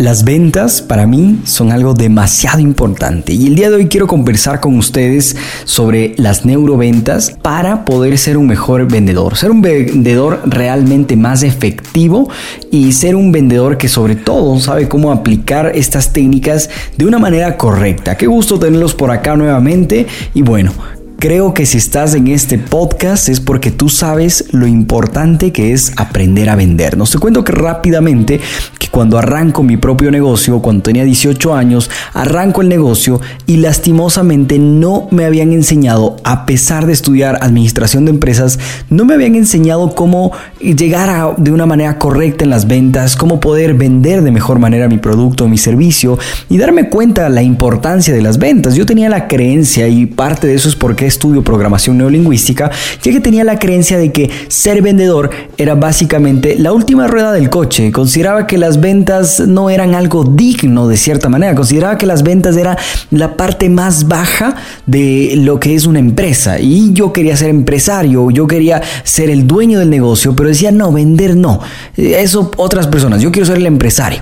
[0.00, 4.58] Las ventas para mí son algo demasiado importante y el día de hoy quiero conversar
[4.58, 11.18] con ustedes sobre las neuroventas para poder ser un mejor vendedor, ser un vendedor realmente
[11.18, 12.30] más efectivo
[12.70, 17.58] y ser un vendedor que sobre todo sabe cómo aplicar estas técnicas de una manera
[17.58, 18.16] correcta.
[18.16, 20.72] Qué gusto tenerlos por acá nuevamente y bueno,
[21.20, 25.92] Creo que si estás en este podcast es porque tú sabes lo importante que es
[25.96, 26.96] aprender a vender.
[26.96, 28.40] Nos te cuento que rápidamente
[28.90, 35.08] cuando arranco mi propio negocio, cuando tenía 18 años, arranco el negocio y lastimosamente no
[35.10, 40.32] me habían enseñado, a pesar de estudiar administración de empresas, no me habían enseñado cómo
[40.60, 44.98] llegar de una manera correcta en las ventas, cómo poder vender de mejor manera mi
[44.98, 46.18] producto mi servicio
[46.48, 48.74] y darme cuenta de la importancia de las ventas.
[48.74, 52.70] Yo tenía la creencia y parte de eso es porque estudio programación neolingüística,
[53.02, 57.50] ya que tenía la creencia de que ser vendedor era básicamente la última rueda del
[57.50, 57.92] coche.
[57.92, 61.54] Consideraba que las ventas no eran algo digno de cierta manera.
[61.54, 62.76] Consideraba que las ventas era
[63.10, 66.58] la parte más baja de lo que es una empresa.
[66.58, 70.92] Y yo quería ser empresario, yo quería ser el dueño del negocio, pero decía, no,
[70.92, 71.60] vender no.
[71.96, 74.20] Eso otras personas, yo quiero ser el empresario.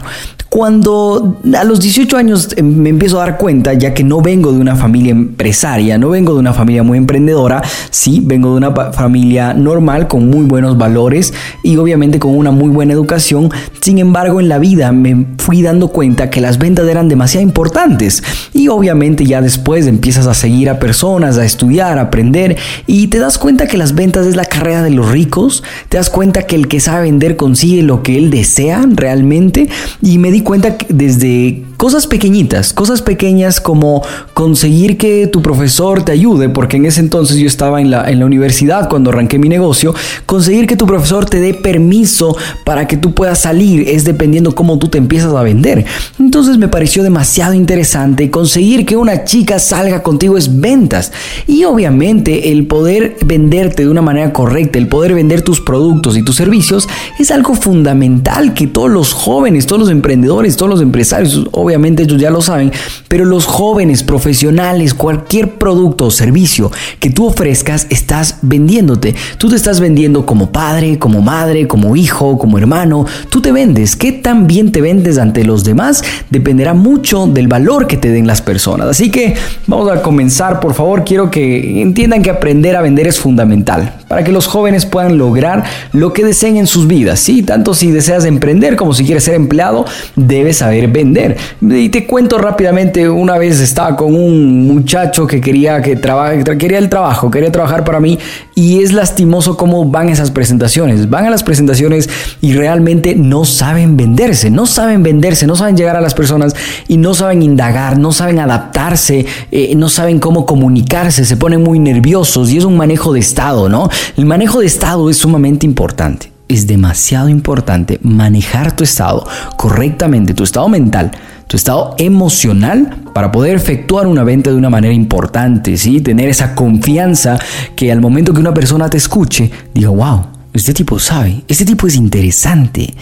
[0.48, 4.50] Cuando a los 18 años em, me empiezo a dar cuenta, ya que no vengo
[4.50, 8.92] de una familia empresaria, no vengo de una familia muy emprendedora, sí, vengo de una
[8.92, 13.50] familia normal con muy buenos valores y obviamente con una muy buena educación.
[13.82, 18.22] Sin embargo, en la vida me fui dando cuenta que las ventas eran demasiado importantes
[18.54, 23.18] y obviamente ya después empiezas a seguir a personas, a estudiar, a aprender y te
[23.18, 26.56] das cuenta que las ventas es la carrera de los ricos, te das cuenta que
[26.56, 29.68] el que sabe vender consigue lo que él desea realmente
[30.00, 34.02] y me cuenta desde Cosas pequeñitas, cosas pequeñas como
[34.34, 38.18] conseguir que tu profesor te ayude, porque en ese entonces yo estaba en la, en
[38.18, 39.94] la universidad cuando arranqué mi negocio,
[40.26, 44.80] conseguir que tu profesor te dé permiso para que tú puedas salir es dependiendo cómo
[44.80, 45.84] tú te empiezas a vender.
[46.18, 51.12] Entonces me pareció demasiado interesante conseguir que una chica salga contigo es ventas.
[51.46, 56.24] Y obviamente el poder venderte de una manera correcta, el poder vender tus productos y
[56.24, 56.88] tus servicios
[57.20, 62.30] es algo fundamental que todos los jóvenes, todos los emprendedores, todos los empresarios, ellos ya
[62.30, 62.72] lo saben,
[63.08, 66.70] pero los jóvenes profesionales, cualquier producto o servicio
[67.00, 69.14] que tú ofrezcas, estás vendiéndote.
[69.38, 73.06] Tú te estás vendiendo como padre, como madre, como hijo, como hermano.
[73.30, 73.96] Tú te vendes.
[73.96, 76.02] ¿Qué tan bien te vendes ante los demás?
[76.30, 78.88] Dependerá mucho del valor que te den las personas.
[78.88, 79.34] Así que
[79.66, 80.60] vamos a comenzar.
[80.60, 84.86] Por favor, quiero que entiendan que aprender a vender es fundamental para que los jóvenes
[84.86, 87.20] puedan lograr lo que deseen en sus vidas.
[87.20, 89.84] Sí, tanto si deseas emprender como si quieres ser empleado,
[90.16, 91.36] debes saber vender.
[91.60, 96.78] Y te cuento rápidamente, una vez estaba con un muchacho que quería que trabaje, quería
[96.78, 98.16] el trabajo, quería trabajar para mí
[98.54, 101.10] y es lastimoso cómo van esas presentaciones.
[101.10, 102.08] Van a las presentaciones
[102.40, 106.54] y realmente no saben venderse, no saben venderse, no saben llegar a las personas
[106.86, 111.80] y no saben indagar, no saben adaptarse, eh, no saben cómo comunicarse, se ponen muy
[111.80, 113.90] nerviosos y es un manejo de estado, ¿no?
[114.16, 116.32] El manejo de estado es sumamente importante.
[116.46, 119.26] Es demasiado importante manejar tu estado
[119.58, 121.10] correctamente, tu estado mental,
[121.48, 126.00] tu estado emocional para poder efectuar una venta de una manera importante, ¿sí?
[126.00, 127.38] Tener esa confianza
[127.74, 131.86] que al momento que una persona te escuche, diga, wow, este tipo sabe, este tipo
[131.86, 132.94] es interesante,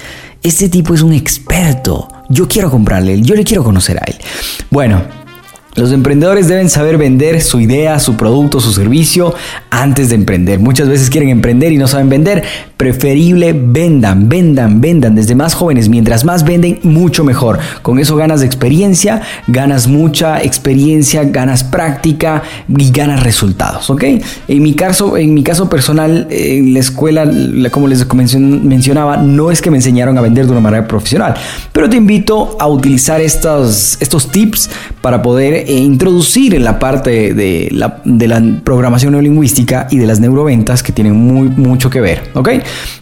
[0.43, 4.17] este tipo es un experto, yo quiero comprarle, yo le quiero conocer a él.
[4.71, 5.03] Bueno,
[5.77, 9.35] los emprendedores deben saber vender su idea, su producto, su servicio
[9.69, 10.59] antes de emprender.
[10.59, 12.45] Muchas veces quieren emprender y no saben vender.
[12.77, 15.89] Preferible vendan, vendan, vendan desde más jóvenes.
[15.89, 17.59] Mientras más venden, mucho mejor.
[17.83, 24.05] Con eso ganas experiencia, ganas mucha experiencia, ganas práctica y ganas resultados, ¿ok?
[24.49, 27.29] En mi caso, en mi caso personal, en la escuela,
[27.71, 28.07] como les
[28.37, 31.35] mencionaba, no es que me enseñaron a vender de una manera profesional,
[31.73, 34.71] pero te invito a utilizar estos, estos tips
[35.01, 40.07] para poder e introducir en la parte de la, de la programación neolingüística y de
[40.07, 42.31] las neuroventas que tienen muy, mucho que ver.
[42.35, 42.51] ¿Ok?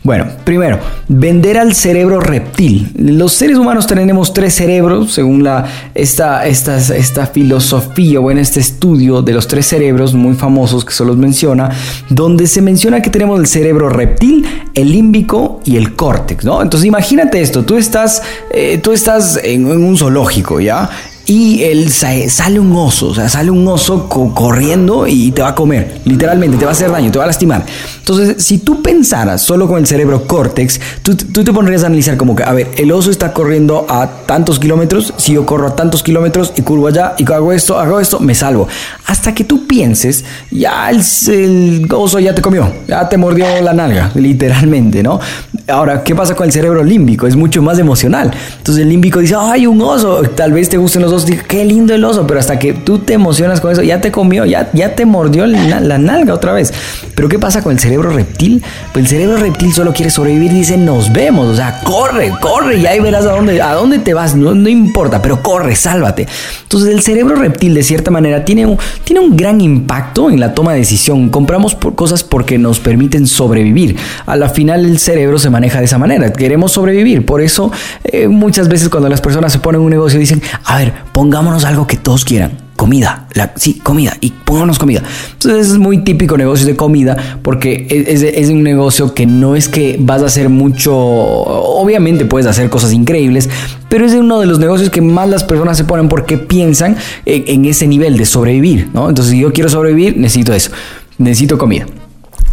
[0.02, 0.78] Bueno, primero,
[1.08, 2.92] vender al cerebro reptil.
[2.96, 5.48] Los seres humanos tenemos tres cerebros, según
[5.94, 10.92] esta, esta, esta filosofía o en este estudio de los tres cerebros muy famosos que
[10.92, 11.70] se los menciona,
[12.08, 16.62] donde se menciona que tenemos el cerebro reptil, el límbico y el córtex, ¿no?
[16.62, 20.90] Entonces imagínate esto, tú estás, eh, tú estás en un zoológico, ¿ya?
[21.26, 25.54] Y él sale un oso, o sea, sale un oso corriendo y te va a
[25.54, 27.64] comer, literalmente, te va a hacer daño, te va a lastimar.
[27.98, 32.16] Entonces, si tú pensaras solo con el cerebro córtex, tú, tú te pondrías a analizar
[32.16, 35.76] como que, a ver, el oso está corriendo a tantos kilómetros, si yo corro a
[35.76, 38.68] tantos kilómetros y curvo allá y hago esto, hago esto, me salvo.
[39.06, 43.72] Hasta que tú pienses, ya el, el oso ya te comió, ya te mordió la
[43.72, 45.20] nalga, literalmente, ¿no?
[45.66, 47.26] Ahora, ¿qué pasa con el cerebro límbico?
[47.26, 48.30] Es mucho más emocional.
[48.58, 51.94] Entonces el límbico dice, ay, un oso, tal vez te gusten los osos, qué lindo
[51.94, 54.94] el oso, pero hasta que tú te emocionas con eso, ya te comió, ya, ya
[54.94, 56.70] te mordió la, nalga otra vez.
[57.14, 58.62] Pero ¿qué pasa con el cerebro reptil?
[58.92, 62.86] Pues el cerebro reptil solo quiere sobrevivir dice, nos vemos, o sea, corre, corre y
[62.86, 66.28] ahí verás a dónde, a dónde te vas, no, no importa, pero corre, sálvate.
[66.64, 70.52] Entonces el cerebro reptil de cierta manera tiene un, tiene un gran impacto en la
[70.52, 71.30] toma de decisión.
[71.30, 73.96] Compramos por cosas porque nos permiten sobrevivir.
[74.26, 77.24] A la final el cerebro se maneja de esa manera, queremos sobrevivir.
[77.24, 77.70] Por eso
[78.04, 81.86] eh, muchas veces cuando las personas se ponen un negocio dicen, a ver, pongámonos algo
[81.86, 85.02] que todos quieran comida, la, sí, comida, y pongámonos comida.
[85.34, 89.68] Entonces es muy típico negocio de comida porque es, es, un negocio que no es
[89.68, 93.48] que vas a hacer mucho, obviamente puedes hacer cosas increíbles,
[93.88, 97.44] pero es uno de los negocios que más las personas se ponen porque piensan en,
[97.46, 99.08] en ese nivel de sobrevivir, ¿no?
[99.08, 100.70] Entonces si yo quiero sobrevivir, necesito eso,
[101.18, 101.86] necesito comida.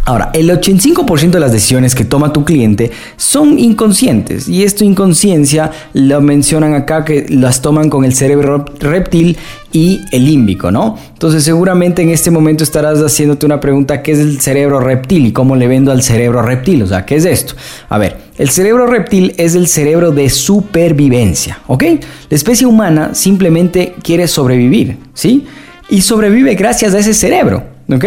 [0.04, 5.70] Ahora, el 85% de las decisiones que toma tu cliente son inconscientes y esta inconsciencia
[5.92, 9.36] lo mencionan acá que las toman con el cerebro reptil
[9.72, 10.98] y el límbico, ¿no?
[11.12, 15.32] Entonces seguramente en este momento estarás haciéndote una pregunta, ¿qué es el cerebro reptil y
[15.32, 16.82] cómo le vendo al cerebro reptil?
[16.82, 17.54] O sea, ¿qué es esto?
[17.88, 21.84] A ver, el cerebro reptil es el cerebro de supervivencia, ¿ok?
[22.28, 25.46] La especie humana simplemente quiere sobrevivir, ¿sí?
[25.88, 28.04] Y sobrevive gracias a ese cerebro, ¿ok?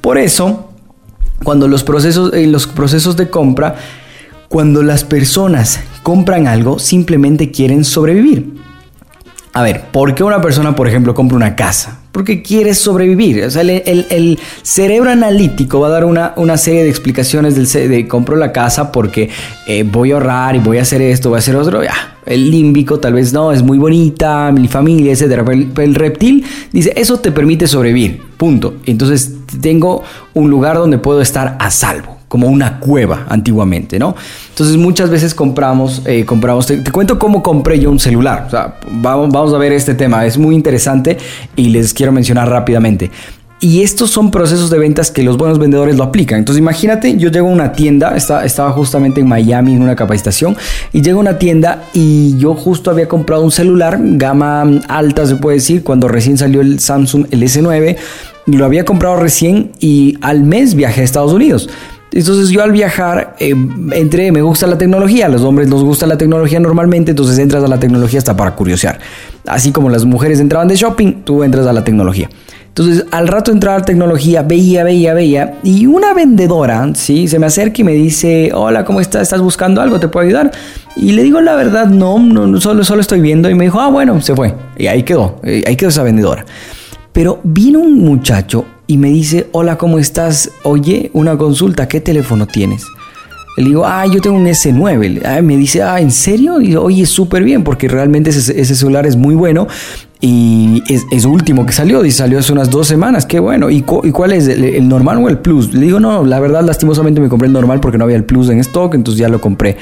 [0.00, 0.70] Por eso
[1.42, 3.76] cuando los procesos, en los procesos de compra,
[4.48, 8.54] cuando las personas compran algo, simplemente quieren sobrevivir.
[9.56, 12.00] A ver, ¿por qué una persona, por ejemplo, compra una casa?
[12.10, 13.44] Porque quiere sobrevivir.
[13.44, 18.08] O sea, el, cerebro analítico va a dar una, una serie de explicaciones del, de
[18.08, 19.30] compro la casa porque
[19.68, 21.84] eh, voy a ahorrar y voy a hacer esto, voy a hacer otro.
[21.84, 22.18] Ya.
[22.26, 25.48] El límbico tal vez no, es muy bonita, mi familia, etc.
[25.48, 28.74] El, el reptil dice, eso te permite sobrevivir, punto.
[28.86, 30.02] Entonces tengo
[30.34, 34.16] un lugar donde puedo estar a salvo como una cueva antiguamente, ¿no?
[34.48, 38.74] Entonces muchas veces compramos, eh, compramos, te, cuento cómo compré yo un celular, o sea,
[38.90, 41.16] vamos, vamos a ver este tema, es muy interesante
[41.54, 43.10] y les quiero mencionar rápidamente.
[43.64, 46.38] Y estos son procesos de ventas que los buenos vendedores lo aplican.
[46.38, 50.54] Entonces imagínate, yo llego a una tienda, estaba justamente en Miami en una capacitación,
[50.92, 55.36] y llego a una tienda y yo justo había comprado un celular, gama alta se
[55.36, 57.96] puede decir, cuando recién salió el Samsung el S9,
[58.48, 61.70] lo había comprado recién y al mes viajé a Estados Unidos.
[62.12, 63.54] Entonces yo al viajar eh,
[63.92, 67.64] entré, me gusta la tecnología, a los hombres nos gusta la tecnología normalmente, entonces entras
[67.64, 69.00] a la tecnología hasta para curiosear.
[69.46, 72.28] Así como las mujeres entraban de shopping, tú entras a la tecnología.
[72.76, 77.28] Entonces, al rato entraba la tecnología, veía, veía, veía, y una vendedora, ¿sí?
[77.28, 79.22] Se me acerca y me dice, hola, ¿cómo estás?
[79.22, 80.00] ¿Estás buscando algo?
[80.00, 80.50] ¿Te puedo ayudar?
[80.96, 83.48] Y le digo la verdad, no, no solo, solo estoy viendo.
[83.48, 84.56] Y me dijo, ah, bueno, se fue.
[84.76, 86.46] Y ahí quedó, eh, ahí quedó esa vendedora.
[87.12, 90.50] Pero vino un muchacho y me dice, hola, ¿cómo estás?
[90.64, 92.82] Oye, una consulta, ¿qué teléfono tienes?
[93.56, 95.22] Le digo, ah, yo tengo un S9.
[95.24, 96.60] Ah, me dice, ah, ¿en serio?
[96.60, 99.68] Y oye, súper bien, porque realmente ese, celular es muy bueno
[100.26, 103.68] y es, último que salió, y salió hace unas dos semanas, qué bueno.
[103.68, 105.74] ¿Y, ¿Y, cuál es, el, normal o el plus?
[105.74, 108.48] Le digo, no, la verdad, lastimosamente me compré el normal porque no había el plus
[108.48, 109.76] en stock, entonces ya lo compré.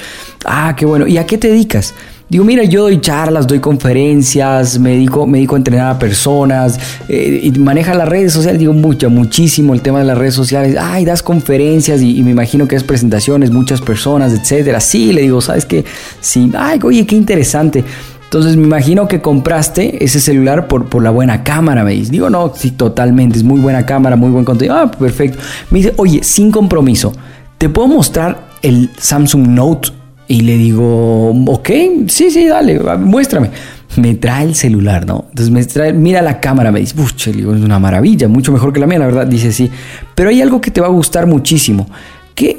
[0.45, 1.07] Ah, qué bueno.
[1.07, 1.95] ¿Y a qué te dedicas?
[2.28, 6.76] Digo, mira, yo doy charlas, doy conferencias, me dedico, me dedico a entrenar a personas
[7.09, 8.59] eh, y maneja las redes sociales.
[8.59, 10.76] Digo, mucho, muchísimo el tema de las redes sociales.
[10.76, 14.81] Ay, das conferencias y, me imagino que es presentaciones, muchas personas, etcétera.
[14.81, 15.85] Sí, le digo, ¿sabes qué?
[16.21, 17.85] Sí, ay, oye, qué interesante.
[18.33, 22.11] Entonces me imagino que compraste ese celular por, por la buena cámara, me dice.
[22.11, 24.75] Digo, no, sí, totalmente, es muy buena cámara, muy buen contenido.
[24.75, 25.39] Ah, perfecto.
[25.71, 27.12] Me dice, oye, sin compromiso,
[27.59, 29.91] ¿te puedo mostrar el Samsung Note
[30.29, 31.71] y le digo, ok,
[32.09, 33.51] sí, sí, dale, muéstrame.
[33.97, 35.27] Me trae el celular, ¿no?
[35.29, 38.81] Entonces me trae, mira la cámara, me dice, pucha, es una maravilla, mucho mejor que
[38.81, 39.27] la mía, la verdad.
[39.27, 39.71] Dice, sí,
[40.15, 41.87] pero hay algo que te va a gustar muchísimo.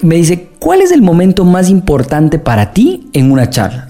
[0.02, 3.90] Me dice, ¿cuál es el momento más importante para ti en una charla?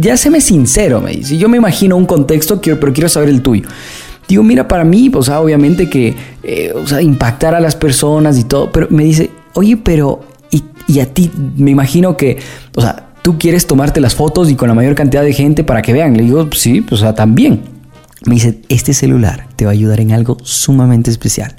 [0.00, 1.36] ya, se me sincero, me dice.
[1.36, 3.68] Yo me imagino un contexto, pero quiero saber el tuyo.
[4.28, 8.38] Digo, mira, para mí, o sea, obviamente que, eh, o sea, impactar a las personas
[8.38, 10.20] y todo, pero me dice, oye, pero
[10.90, 12.38] y a ti, me imagino que,
[12.74, 15.82] o sea, tú quieres tomarte las fotos y con la mayor cantidad de gente para
[15.82, 16.16] que vean.
[16.16, 17.62] Le digo, sí, pues, o sea, también.
[18.26, 21.54] Me dice, este celular te va a ayudar en algo sumamente especial.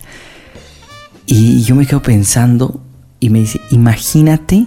[1.25, 2.81] Y yo me quedo pensando
[3.21, 4.65] y me dice, imagínate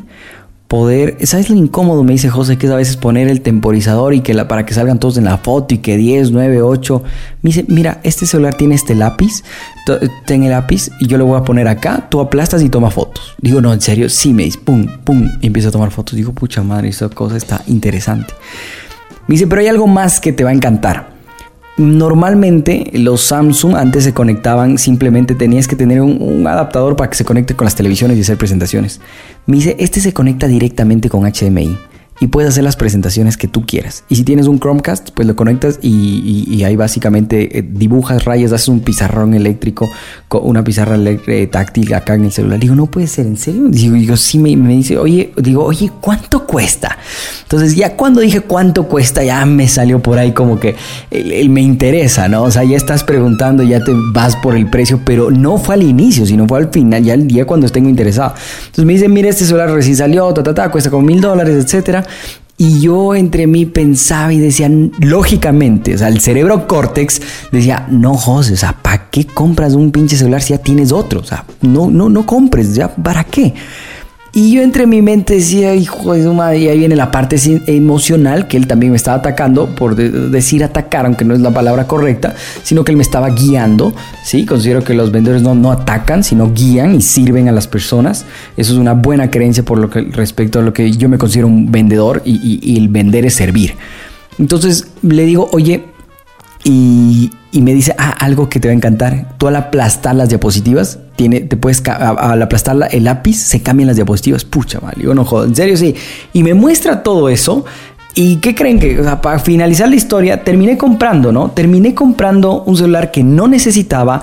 [0.69, 2.03] poder, ¿sabes lo incómodo?
[2.05, 4.73] Me dice José que es a veces poner el temporizador y que la, para que
[4.73, 7.03] salgan todos en la foto y que 10, 9, 8.
[7.43, 9.45] Me dice, mira, este celular tiene este lápiz,
[10.25, 13.35] ten el lápiz y yo lo voy a poner acá, tú aplastas y toma fotos.
[13.41, 16.17] Digo, no, en serio, sí, me dice, pum, pum, y empiezo a tomar fotos.
[16.17, 18.33] Digo, pucha madre, esta cosa está interesante.
[19.27, 21.14] Me dice, pero hay algo más que te va a encantar.
[21.77, 27.25] Normalmente los Samsung antes se conectaban, simplemente tenías que tener un, adaptador para que se
[27.25, 29.01] conecte con las televisiones y hacer presentaciones.
[29.47, 31.77] Me dice, este se conecta directamente con HDMI
[32.25, 34.05] y puedes hacer las presentaciones que tú quieras.
[34.09, 38.69] Y si tienes un Chromecast, pues lo conectas y, ahí básicamente eh, dibujas rayas, haces
[38.69, 39.91] un pizarrón eléctrico,
[40.31, 42.59] una pizarra eh, táctil acá en el celular.
[42.59, 43.65] Digo, no puede ser, ¿en serio?
[43.69, 46.97] Digo, digo sí, me, dice, oye, digo, oye, ¿cuánto cuesta?
[47.43, 50.77] Entonces ya cuando dije cuánto cuesta, ya me salió por ahí como que
[51.11, 52.45] me interesa, ¿no?
[52.45, 55.83] O sea, ya estás preguntando, ya te vas por el precio, pero no fue al
[55.83, 58.33] inicio, sino fue al final, ya el día cuando tengo interesado.
[58.61, 61.63] Entonces me dice, mira, este celular recién salió, ta, ta, ta, cuesta como mil dólares,
[61.63, 62.03] etcétera.
[62.57, 68.15] Y yo entre mí pensaba y decía, lógicamente, o sea, el cerebro córtex decía, no,
[68.15, 71.21] José, o sea, ¿para qué compras un pinche celular si ya tienes otro?
[71.21, 73.55] O sea, no, no, no compres, ya, ¿para qué?
[74.37, 77.37] Y yo entre mi mente decía, hijo de su madre, y ahí viene la parte
[77.69, 81.87] emocional, que él también me estaba atacando, por decir atacar, aunque no es la palabra
[81.87, 84.45] correcta, sino que él me estaba guiando, ¿sí?
[84.45, 88.27] Considero que los vendedores no, no atacan, sino guían y sirven a las personas.
[88.57, 91.47] Eso es una buena creencia por lo que respecto a lo que yo me considero
[91.47, 93.77] un vendedor y, y el vender es servir.
[94.41, 95.94] Entonces le digo, oye,
[96.65, 99.37] y, me dice, ah, algo que te va a encantar.
[99.39, 103.97] Tú al aplastar las diapositivas, tiene, te puedes, al aplastar el lápiz, se cambian las
[103.97, 104.45] diapositivas.
[104.45, 105.95] Pucha, vale, yo no jodo, en serio, sí.
[106.33, 107.65] Y me muestra todo eso.
[108.17, 111.51] ¿Y qué creen que, para finalizar la historia, terminé comprando, ¿no?
[111.51, 114.23] Terminé comprando un celular que no necesitaba,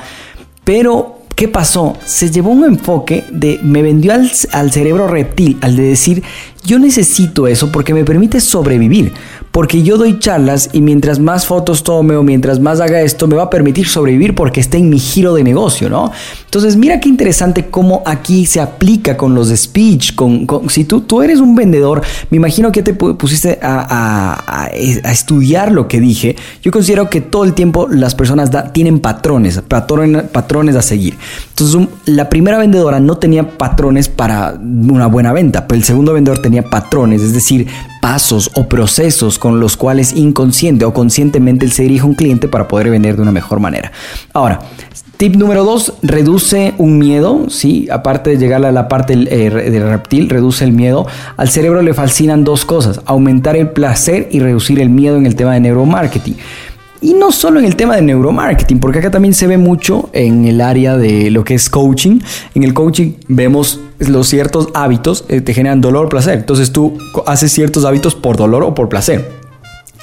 [0.64, 1.98] pero ¿Qué pasó?
[2.06, 6.22] Se llevó un enfoque de, me vendió al, al, cerebro reptil, al de decir,
[6.64, 9.12] yo necesito eso porque me permite sobrevivir,
[9.52, 13.36] porque yo doy charlas y mientras más fotos tome o mientras más haga esto, me
[13.36, 16.12] va a permitir sobrevivir porque está en mi giro de negocio, ¿no?
[16.46, 21.22] Entonces, mira qué interesante cómo aquí se aplica con los speech, con, si tú, tú
[21.22, 27.10] eres un vendedor, me imagino que te pusiste a, estudiar lo que dije, yo considero
[27.10, 31.18] que todo el tiempo las personas tienen patrones, patrones, patrones a seguir.
[31.50, 36.40] Entonces, la primera vendedora no tenía patrones para una buena venta, pero el segundo vendedor
[36.40, 37.68] tenía tenía patrones, es decir,
[38.02, 42.68] pasos o procesos con los cuales inconsciente o conscientemente él se dirige un cliente para
[42.68, 43.94] poder vender de una mejor manera.
[44.34, 44.60] Ahora,
[45.22, 47.88] Tip número dos, reduce un miedo, ¿sí?
[47.92, 51.06] Aparte de llegar a la parte del, eh, reptil, reduce el miedo.
[51.38, 55.36] Al cerebro le fascinan dos cosas, aumentar el placer y reducir el miedo en el
[55.36, 56.38] tema de neuromarketing.
[57.04, 60.46] Y no solo en el tema de neuromarketing, porque acá también se ve mucho en
[60.46, 62.20] el área de lo que es coaching.
[62.54, 66.38] En el coaching vemos los ciertos hábitos que eh, te generan dolor o placer.
[66.38, 69.32] Entonces tú haces ciertos hábitos por dolor o por placer.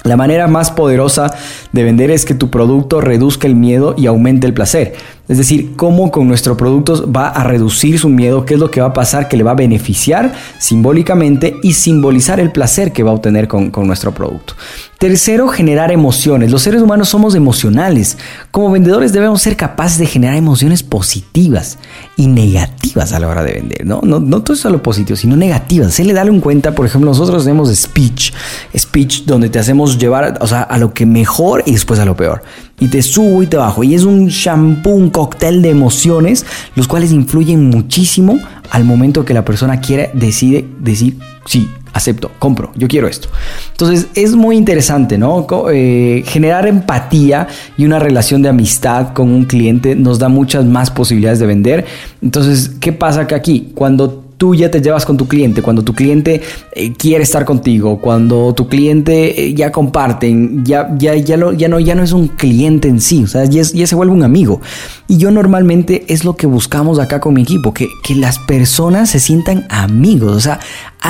[0.03, 1.33] La manera más poderosa
[1.73, 4.95] de vender es que tu producto reduzca el miedo y aumente el placer.
[5.29, 8.81] Es decir, cómo con nuestro producto va a reducir su miedo, qué es lo que
[8.81, 13.11] va a pasar, que le va a beneficiar simbólicamente y simbolizar el placer que va
[13.11, 14.55] a obtener con, nuestro producto.
[14.99, 16.51] Tercero, generar emociones.
[16.51, 18.17] Los seres humanos somos emocionales.
[18.51, 21.79] Como vendedores debemos ser capaces de generar emociones positivas
[22.17, 23.87] y negativas a la hora de vender.
[23.87, 25.93] No, no, no todo es positivo, sino negativas.
[25.93, 28.33] Se le da un cuenta, por ejemplo, nosotros tenemos speech,
[28.77, 32.43] speech donde te hacemos llevar a lo que mejor y después a lo peor
[32.81, 33.85] y te subo y te bajo.
[33.85, 38.39] Y es un shampoo, un cóctel de emociones, los cuales influyen muchísimo
[38.71, 43.29] al momento que la persona quiere, decide decir, sí, acepto, compro, yo quiero esto.
[43.71, 45.47] Entonces es muy interesante, ¿no?
[45.71, 50.91] Eh, generar empatía y una relación de amistad con un cliente nos da muchas más
[50.91, 51.87] posibilidades de vender.
[52.23, 53.73] Entonces, ¿qué pasa que aquí?
[53.75, 56.41] Cuando tú ya te llevas con tu cliente, cuando tu cliente
[56.73, 61.69] eh, quiere estar contigo, cuando tu cliente eh, ya comparten, ya, ya, ya, lo, ya,
[61.69, 64.23] no, ya no es un cliente en sí, o sea, ya, ya, se vuelve un
[64.23, 64.61] amigo.
[65.09, 69.11] Y yo normalmente es lo que buscamos acá con mi equipo, que, que las personas
[69.11, 70.61] se sientan amigos, o sea,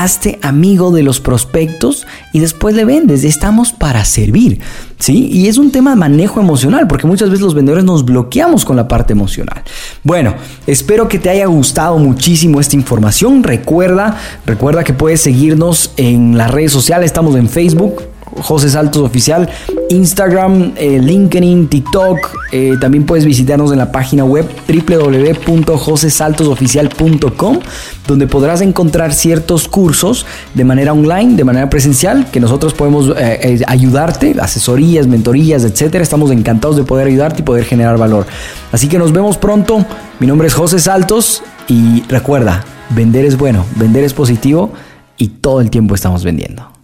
[0.03, 3.25] hazte amigo de los prospectos y después le vendes.
[3.25, 4.61] Estamos para servir,
[4.99, 5.29] ¿sí?
[5.33, 8.77] Y es un tema de manejo emocional, porque muchas veces los vendedores nos bloqueamos con
[8.77, 9.63] la parte emocional.
[10.05, 10.35] Bueno,
[10.67, 13.43] espero que te haya gustado muchísimo esta información.
[13.43, 17.07] Recuerda, recuerda que puedes seguirnos en las redes sociales.
[17.07, 18.03] Estamos en Facebook,
[18.43, 19.49] José Saltos Oficial,
[19.91, 22.19] Instagram, eh, LinkedIn, TikTok.
[22.53, 27.59] Eh, también puedes visitarnos en la página web www.josesaltosoficial.com,
[28.07, 33.63] donde podrás encontrar ciertos cursos de manera online, de manera presencial, que nosotros podemos eh,
[33.67, 36.03] ayudarte, asesorías, mentorías, etcétera.
[36.03, 38.27] Estamos encantados de poder ayudarte y poder generar valor.
[38.73, 39.85] Así que nos vemos pronto.
[40.21, 44.73] Mi nombre es José Saltos y recuerda, vender es bueno, vender es positivo
[45.17, 46.78] y todo el tiempo estamos vendiendo.